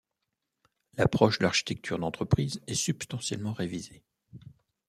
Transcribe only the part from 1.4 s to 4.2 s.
l'architecture d'entreprise est substantiellement révisée.